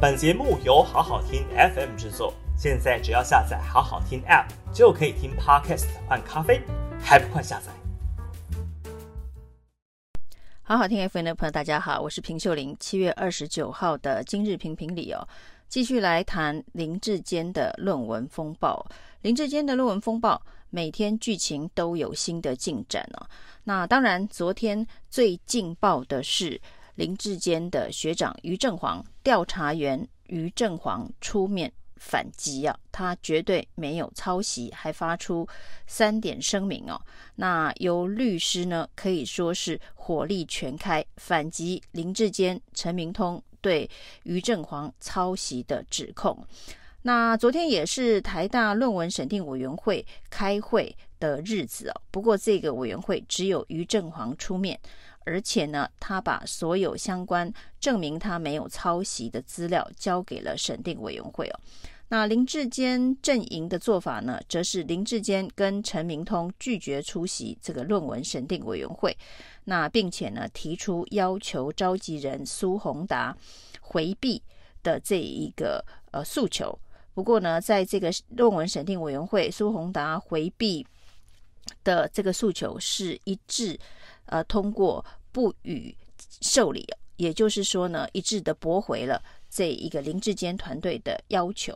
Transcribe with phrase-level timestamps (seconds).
[0.00, 6.62] 本节目由好好听 FM 制作，现在只要下载好好听 App 就可以听 Podcast 换咖啡，
[7.00, 7.72] 还不快下载？
[10.62, 12.76] 好好听 FM 的朋友，大家好，我是平秀玲。
[12.78, 15.26] 七月二十九号的今日评评理哦，
[15.68, 18.86] 继续来谈林志坚的论文风暴。
[19.22, 20.40] 林志坚的论文风暴，
[20.70, 23.26] 每天剧情都有新的进展哦。
[23.64, 26.60] 那当然，昨天最劲爆的是
[26.98, 31.72] 林志坚的学长于正煌，调查员于正煌出面。
[32.00, 35.46] 反击啊，他绝对没有抄袭，还发出
[35.86, 37.00] 三点声明哦。
[37.34, 43.88] 那由律师呢，可以说是火力全开，反击林志坚、陈明通对
[44.22, 46.44] 于正煌抄袭的指控。
[47.02, 54.78] 那昨天也是台大论文审定委员会开会的日子哦，不过这个委员会只有于正煌出面。
[55.24, 61.60] 而且呢，他把所有相关证明他没有抄袭的资料交给了审定委员会哦。
[62.10, 69.14] 那林志坚阵营的做法呢，则是林志坚跟陈明通拒绝出席这个论文审定委员会，
[69.64, 73.36] 那并且呢提出要求召集人苏宏达
[73.82, 74.42] 回避
[74.82, 76.78] 的这一个呃诉求。
[77.12, 80.86] 不过呢，在这个论文审定委员会，苏宏达回避
[81.84, 83.78] 的这个诉求是一致
[84.28, 85.04] 呃通过。
[85.30, 85.94] 不予
[86.40, 86.84] 受理，
[87.16, 91.72] 也就是说呢，一致的驳回了这一个林志坚团队的要求。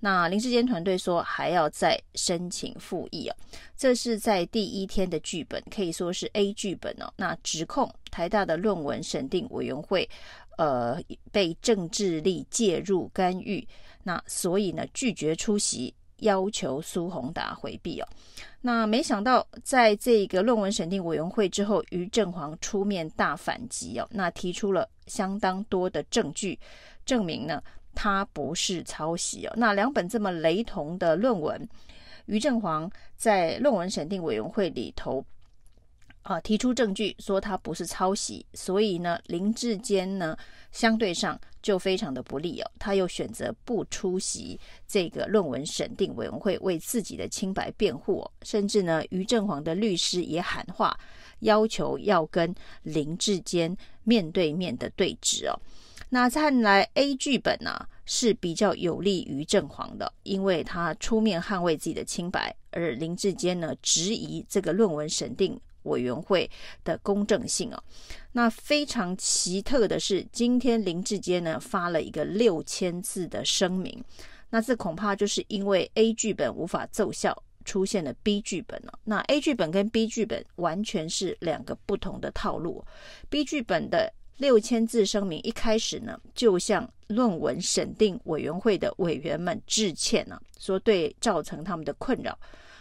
[0.00, 3.36] 那林志坚团队说还要再申请复议哦，
[3.74, 7.10] 这是在第一天的剧本，可以说是 A 剧本哦。
[7.16, 10.06] 那指控台大的论文审定委员会，
[10.58, 11.00] 呃，
[11.32, 13.66] 被政治力介入干预，
[14.02, 15.94] 那所以呢拒绝出席。
[16.18, 18.08] 要求苏宏达回避哦，
[18.60, 26.58] 那没想到在这个论文审定委员会之后，于正煌出面大反击哦，那提出了相当多的证据，
[27.04, 27.62] 证明呢
[27.94, 29.52] 他不是抄袭哦。
[29.56, 31.68] 那两本这么雷同的论文，
[32.26, 35.24] 于正煌在论文审定委员会里头。
[36.22, 40.36] 啊，提出证据说他不是抄袭，所以呢，林志坚呢
[40.72, 42.70] 相对上就非常的不利哦。
[42.78, 44.56] 他又选择不出席
[44.86, 48.24] 这个论文审定委员会，为自己的清白辩护。
[48.42, 50.96] 甚至呢，于正煌的律师也喊话，
[51.40, 55.58] 要求要跟林志坚面对面的对质哦。
[56.08, 65.60] 那看来 A 剧本呢、是比较有利于正煌的，因为他出面捍卫自己的清白，而林志坚呢质疑这个论文审定。
[65.86, 66.50] 委员会
[66.84, 67.82] 的公正性哦，
[68.32, 74.04] 那非常奇特的是，今天林志坚呢发了一个六千字的声明，
[74.50, 78.98] 那这恐怕就是因为 A 剧本无法奏效，出现了 B 剧本了。
[79.04, 82.84] 那 A 剧本跟 B 剧本完全是两个不同的套路。
[83.28, 92.38] B 剧本的六千字声明一开始呢，就向论文审定委员会的委员们致歉呢，说对造成他们的困扰，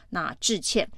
[0.09, 0.89] 那致歉。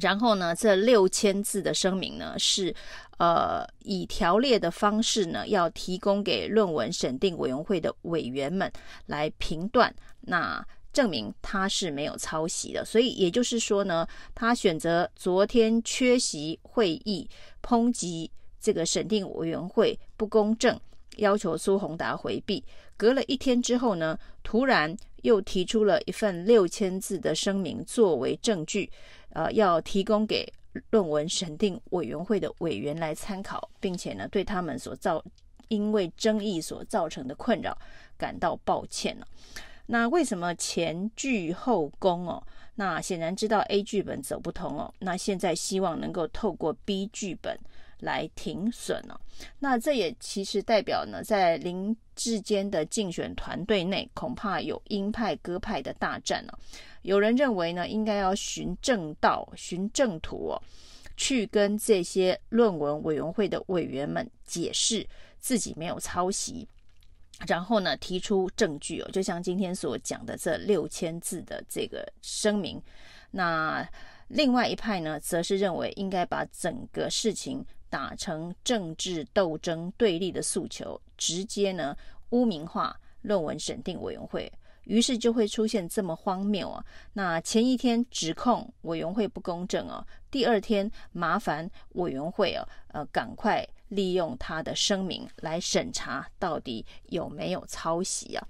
[0.00, 2.74] 然后呢，这六千字的声明呢，是
[3.18, 8.70] 呃以条列的方式呢，要提供给论文审定委员会的委员们
[9.06, 12.84] 来评断，那证明他是没有抄袭的。
[12.84, 17.28] 所以也就是说呢，他选择昨天缺席会议，
[17.62, 18.30] 抨击
[18.60, 20.78] 这个审定委员会不公正，
[21.18, 22.64] 要求苏宏达回避。
[22.96, 28.90] 隔了一天之后呢，突然又提出了一份六千字的声明作为证据。
[29.34, 30.50] 呃，要提供给
[30.90, 35.22] 论文审定委员会的委员来参考，并且呢，对他们所造
[35.68, 37.76] 因为争议所造成的困扰
[38.16, 39.26] 感到抱歉了。
[39.86, 42.42] 那为什么前拒后攻哦？
[42.74, 44.92] 那显然知道 A 剧本走不通哦。
[44.98, 47.58] 那现在希望能够透过 B 剧本
[48.00, 49.20] 来停损哦。
[49.58, 56.58] 那这也其实代表呢，在零之间的竞选团队内，恐怕有鹰派鸽派的大战了。
[57.02, 60.62] 有人认为呢，应该要循正道、循正途哦，
[61.16, 65.06] 去跟这些论文委员会的委员们解释
[65.38, 66.66] 自己没有抄袭，
[67.46, 72.80] 然后呢，提出证据哦，就像今天所讲的这六千字的这个声明。
[73.30, 73.86] 那
[74.28, 81.94] 另外一派呢，则是认为应该把整个事情打成政治斗争对立的诉求，直接呢
[82.30, 84.52] 污名化论文审定委员会。
[84.84, 86.84] 于是就会出现这么荒谬啊！
[87.14, 98.46] 那前一天指控委员会不公正哦，第二天麻烦委员会哦，呃，赶快利用他的声明来审查到底有没有抄袭啊。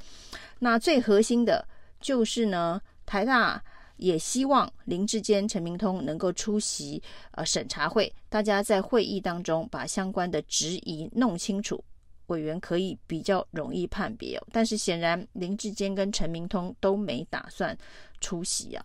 [0.59, 1.65] 那最核心的
[2.01, 3.63] 就是呢，台大
[3.99, 7.01] 也希望林志坚、陈明通能够出席
[7.31, 11.81] 呃审查会，大家在会议当中把相关的质疑弄清楚。
[12.27, 14.47] 委员可以比较容易判别哦。
[14.53, 17.77] 但是显然林志坚跟陈明通都没打算
[18.21, 18.85] 出席啊。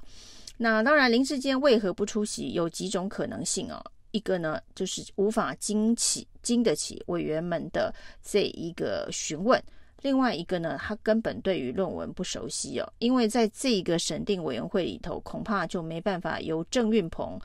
[0.57, 2.51] 那当然，林志坚为何不出席？
[2.51, 3.81] 有几种可能性哦。
[4.11, 7.93] 一个呢，就是无法经起经得起委员们的
[8.23, 9.57] 这一个询问；
[10.01, 17.39] 另外一个呢，他根本对于论文不熟悉哦，因为在这一个审定委员会里头，恐怕就没办法由郑运鹏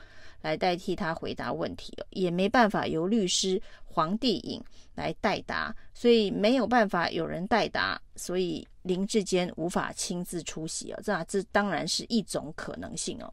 [0.45, 4.63] 来代替他回答问题，也没办法由律师黄帝颖
[4.95, 13.33] 来代答，所以没有办法有人代答，所以林志坚无法亲自出席哦，这这当然是一种可能性哦。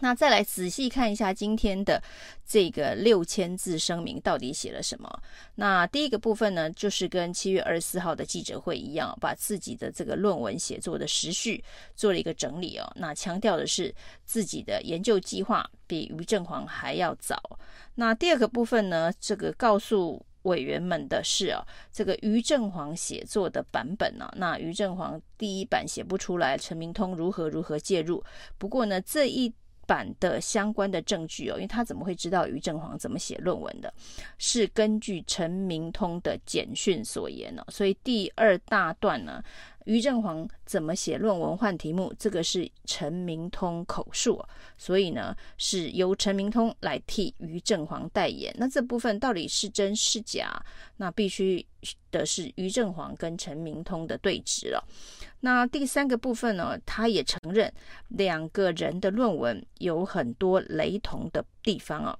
[0.00, 2.02] 那再来仔细看一下今天的
[2.46, 5.22] 这个六千字声明到底写了什么？
[5.54, 11.62] 那第一个部分呢，就是跟七月二十四号的记者会一样，把自己的这个论文写作的时序
[11.94, 12.90] 做了一个整理哦。
[12.96, 17.58] 那强调的是自己的研究计划比于正煌还要早。
[17.94, 21.62] 那第二个部分呢，这个告诉委员们的是啊，
[21.92, 28.22] 这个于正煌写作的版本呢，那于正煌第一版写不出来，陈明通如何如何介入？
[28.56, 29.52] 不过呢，这一
[29.88, 33.92] 版的相关的证据哦，因为他怎么会知道于正煌怎么写论文的？
[34.36, 39.42] 是根据陈明通的简讯所言呢，所以第二大段呢。
[39.88, 42.12] 于正煌怎么写论文换题目？
[42.18, 44.44] 这个是陈明通口述，
[44.76, 48.54] 所以呢是由陈明通来替于正煌代言。
[48.58, 50.62] 那这部分到底是真是假？
[50.98, 51.64] 那必须
[52.10, 54.84] 的是于正煌跟陈明通的对质了。
[55.40, 57.72] 那第三个部分呢，他也承认
[58.08, 62.18] 两个人的论文有很多雷同的地方啊。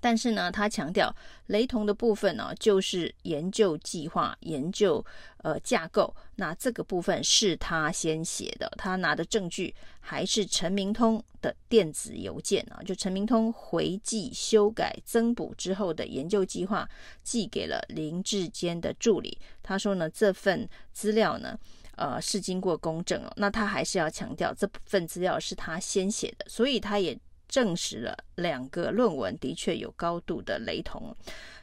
[0.00, 1.14] 但是呢，他强调
[1.46, 5.04] 雷同的部分呢，就是研究计划、研究
[5.38, 6.14] 呃架构。
[6.36, 16.88] 那这个部分是他先写的，他拿的证据还是陈明通的电子邮件啊，就陈明通回寄、修改、增补之后的研究计划
[17.22, 19.38] 寄给了林志坚的助理。
[19.62, 21.58] 他说呢，这份资料呢，
[21.96, 23.32] 呃，是经过公证哦。
[23.36, 27.18] 那他还是要强调这份资料是他先写的，所以他也。
[27.50, 31.14] 证实了两个论文的确有高度的雷同。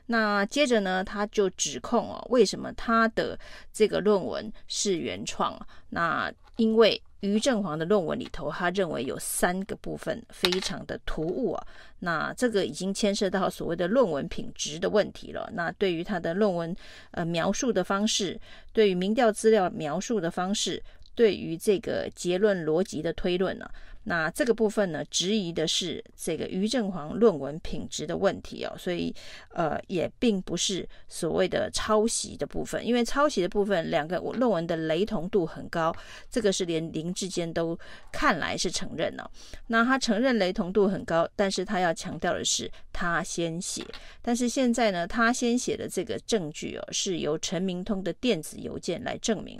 [0.05, 3.37] 那接着呢，他就指控哦，为什么他的
[3.73, 5.59] 这个论文是原创？
[5.89, 11.67] 那因为于正煌的论文里头，他认为有三个部分非常的突兀啊。
[11.99, 15.49] 那这个已经牵涉到所谓的论文品质的问题了。
[15.53, 16.73] 那对于他的论文
[17.11, 18.39] 呃描述的方式，
[18.71, 20.81] 对于民调资料描述的方式，
[21.17, 23.67] 对于这个结论逻辑的推论呢、
[24.03, 29.11] 那这个部分呢，质疑的是这个于正煌论文品质的问题哦，所以
[29.49, 35.91] 呃，也并不是所谓的抄袭的部分，因为抄袭的部分两个论文的雷同度很高，
[36.29, 37.75] 这个是连林志坚都
[38.11, 39.29] 看来是承认了、
[39.65, 43.83] 那他承认雷同度很高，但是他要强调的是他先写，
[44.21, 49.59] 但是现在呢，他先写的这个证据哦，是由陈明通的电子邮件来证明。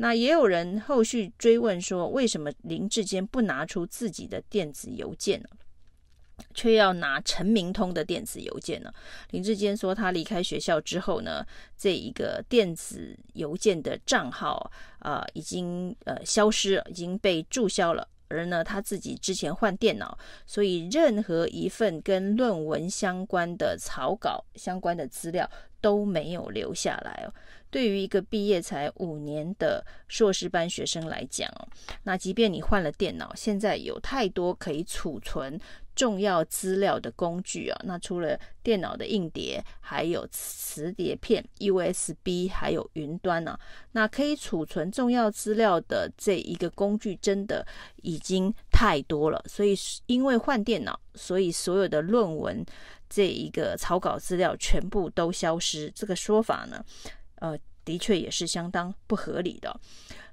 [0.00, 5.48] 那也有人后续追问说，为什么林志坚不拿出自己的电子邮件呢？
[6.54, 8.92] 却要拿陈明通的电子邮件呢？
[9.30, 11.44] 林志坚说，他离开学校之后呢，
[11.76, 18.06] 这一个电子邮件的账号啊、已经呃消失，已经被注销了。
[18.28, 20.16] 而呢，他自己之前换电脑，
[20.46, 25.50] 所以任何一份跟论文相关的草稿相关的资料
[25.80, 27.34] 都没有留下来哦。
[27.70, 31.68] 对于一个毕业才五年的硕士班学生来讲哦，
[32.04, 35.58] 那即便你换了电脑，现在有太多可以储存
[35.94, 37.80] 重要资料的工具啊。
[37.84, 43.58] 那除了电脑的硬碟，还有磁碟片、USB，还有云端呢。
[43.92, 47.66] 那可以储存重要资料的这一个工具，真的
[48.02, 49.44] 已经太多了。
[49.46, 52.64] 所以因为换电脑，所以所有的论文
[53.10, 55.90] 这一个草稿资料全部都消失。
[55.94, 56.84] 这个说法呢？
[57.40, 59.80] 呃，的确也是相当不合理的。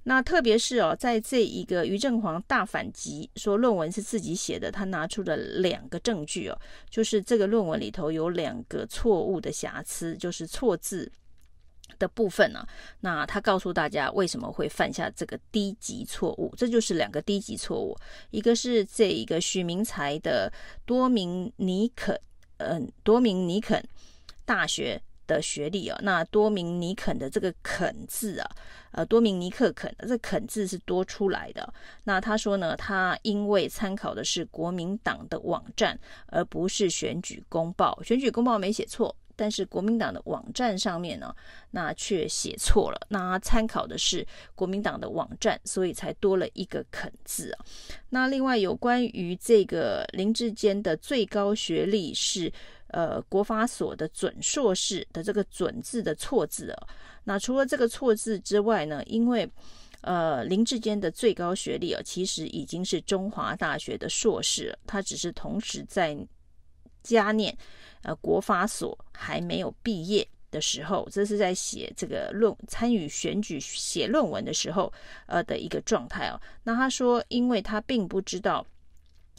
[0.07, 6.55] 那特别是哦，在这一个于正煌大反击，说论文是自己写的，他拿出了两个证据哦，
[6.91, 11.12] 就是这个论文里头有两个错误的瑕疵，就是错字
[11.97, 12.69] 的部分呢、啊。
[13.00, 17.97] 那他告诉大家为什么会犯下这个低级错误，这就是两个低级错误，
[18.29, 20.53] 一个是这一个许明才的
[20.85, 22.15] 多明尼肯，
[22.57, 23.83] 嗯，多明尼肯
[24.45, 25.01] 大学。
[25.27, 28.50] 的学历啊，那多明尼肯的这个肯字啊，
[28.91, 31.74] 呃，多明尼克肯，这肯字是多出来的。
[32.03, 38.01] 那他说呢，他因为参考的是国民党的网站，而不是选举公报。
[38.03, 41.36] 选举公报没写错，但是国民党的网站上面呢，
[41.72, 43.08] 那却写错了。
[43.10, 47.65] 那他参考的是国民党的网站，所以才多了一个肯字啊。
[48.10, 52.51] 那另外有关于这个林志坚的最高学历是。
[52.88, 56.88] 呃国法所的准硕士的这个“准”字的错字哦。
[57.24, 59.50] 那除了这个错字之外呢，因为
[60.01, 66.15] 呃林志坚的最高学历啊，其实已经是中华大学的硕士，他只是同时在
[67.01, 67.58] 加念
[68.04, 74.94] 呃国法所还没有毕业的时候，这是在写这个论参与选举写论文的时候
[75.25, 76.39] 呃的一个状态哦。
[76.63, 78.65] 那他说，因为他并不知道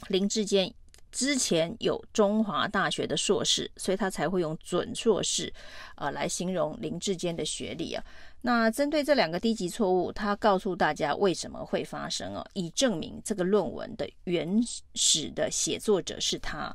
[0.09, 0.73] 林志坚。
[1.17, 5.51] 之前有中华大学的硕士，所以他才会用准硕士，
[5.95, 8.03] 呃，来形容林志坚的学历啊。
[8.41, 14.61] 那针对这两个低级错误，他告诉大家为什么会发生哦，以证明这个论文的原
[14.93, 16.71] 始的写作者是他。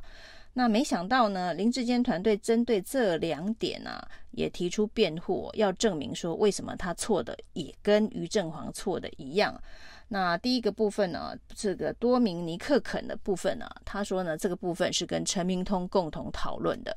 [0.55, 9.57] 那没想到呢，林志坚团队针对这两点啊，也提出辩护，要证明说为什么他错的也跟于正煌错的一样。
[10.13, 16.95] 那第一个部分呢，这个多明尼克肯的部分呢，他说呢，这个部分是跟陈明通共同讨论的。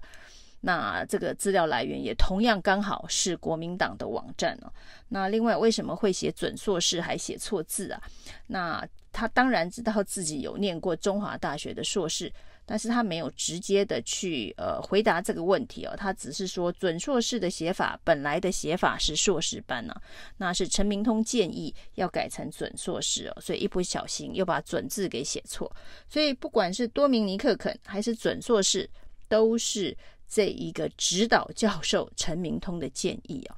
[0.60, 4.70] 那这个资料来源也同样刚好是国民党的网站哦。
[5.08, 8.02] 那另外为什么会写准硕士还写错字啊？
[8.48, 12.30] 那他当然知道自己有念过中华大学的硕士。
[12.68, 19.94] 但是他没有直接的去呃回答这个问题哦，他只是说准硕士的写法本来的写法是硕士班呢、
[20.36, 25.70] 那是陈明通建议要改成准硕士哦，所以一不小心又把准字给写错，
[26.08, 28.90] 所以不管是多明尼克肯还是准硕士，
[29.28, 29.96] 都是
[30.28, 33.56] 这一个指导教授陈明通的建议啊。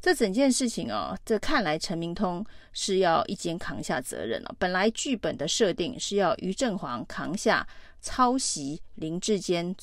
[0.00, 7.66] 这整件事情哦，这看来陈明通是要一肩扛下责任了、本来剧本的设定是要于正煌扛下。
[8.04, 9.74] 抄袭林志坚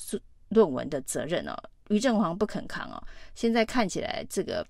[0.50, 1.54] 论文的责任哦，
[1.88, 3.02] 于正煌不肯扛哦。
[3.34, 4.64] 现在看起来，这个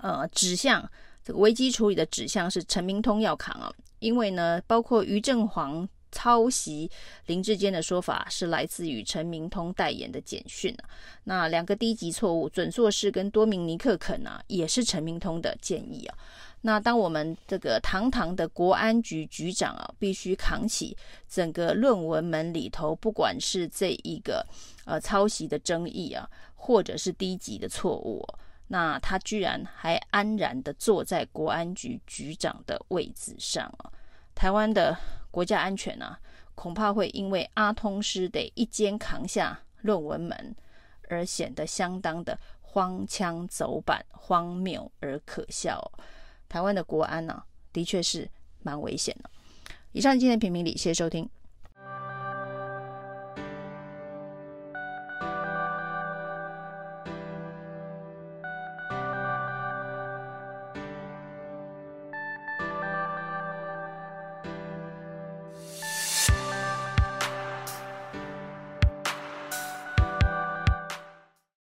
[0.00, 0.88] 呃指向
[1.24, 6.90] 这个危机处理的指向是陈明通要扛哦，因为呢，包括于正煌抄袭
[7.26, 10.88] 林志坚的说法是来自于陈明通代言的简讯啊。
[11.24, 16.18] 那两个低级错误，准硕士跟多明尼克肯啊，也是陈明通的建议啊。
[16.66, 20.96] 那当我们这个堂堂的国安局局长啊，必须扛起
[21.28, 24.44] 整个论文门里头，不管是这一个
[24.84, 28.20] 呃抄袭的争议啊，或者是低级的错误，
[28.66, 33.86] 那他居然还安然的坐在国安局局长的位置上啊！
[34.34, 34.98] 台湾的
[35.30, 36.18] 国家安全啊，
[36.56, 40.56] 恐怕会因为阿通师得一肩扛下论文门，
[41.08, 45.80] 而显得相当的荒腔走板、荒谬而可笑。
[46.48, 48.28] 台湾的国安呢、的确是
[48.62, 49.30] 蛮危险的。
[49.92, 51.28] 以上今天的评评理，谢谢收听。